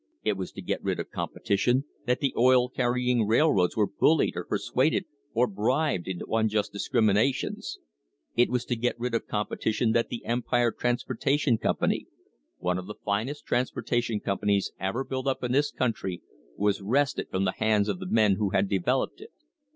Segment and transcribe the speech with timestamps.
[0.23, 4.35] It was to get rid of competition that the oil carry ing railroads were bullied
[4.35, 7.77] or persuaded or bribed into un just discriminations.
[8.35, 12.07] It was to get rid of competition that the Empire Transportation Company,
[12.57, 16.23] one of the finest transpor tation companies ever built up in this country,
[16.57, 18.35] was wrested THE HISTORY OF THE STANDARD OIL COMPANY from the hands of the men
[18.37, 19.29] who had developed it.